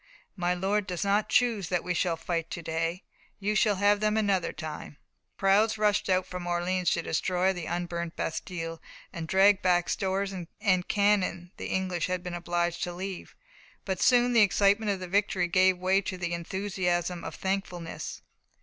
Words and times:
My 0.35 0.55
Lord 0.55 0.87
does 0.87 1.03
not 1.03 1.29
choose 1.29 1.69
that 1.69 1.83
we 1.83 1.93
shall 1.93 2.17
fight 2.17 2.49
to 2.49 2.63
day. 2.63 3.03
You 3.39 3.53
shall 3.53 3.75
have 3.75 3.99
them 3.99 4.17
another 4.17 4.51
time." 4.51 4.97
Crowds 5.37 5.77
rushed 5.77 6.09
out 6.09 6.25
from 6.25 6.47
Orleans 6.47 6.89
to 6.93 7.03
destroy 7.03 7.53
the 7.53 7.67
unburnt 7.67 8.15
bastiles, 8.15 8.79
and 9.13 9.27
dragged 9.27 9.61
back 9.61 9.85
the 9.85 9.91
stores 9.91 10.33
and 10.33 10.87
cannon 10.87 11.51
the 11.57 11.67
English 11.67 12.07
had 12.07 12.23
been 12.23 12.33
obliged 12.33 12.81
to 12.85 12.93
leave. 12.93 13.35
But 13.85 14.01
soon 14.01 14.33
the 14.33 14.41
excitement 14.41 14.89
of 14.99 15.07
victory 15.07 15.47
gave 15.47 15.77
way 15.77 16.01
to 16.01 16.17
the 16.17 16.33
enthusiasm 16.33 17.23
of 17.23 17.35
thankfulness. 17.35 18.23